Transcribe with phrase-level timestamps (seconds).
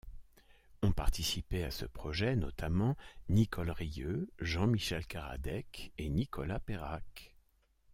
[0.81, 2.97] Ont participé à ce projet notamment
[3.29, 7.35] Nicole Rieu, Jean-Michel Caradec et Nicolas Peyrac.